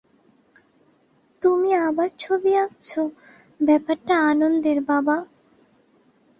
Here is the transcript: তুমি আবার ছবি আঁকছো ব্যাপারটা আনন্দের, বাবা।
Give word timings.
তুমি 1.41 1.69
আবার 1.81 2.09
ছবি 2.19 2.51
আঁকছো 2.55 3.01
ব্যাপারটা 3.59 4.13
আনন্দের, 4.31 4.77
বাবা। 4.81 5.17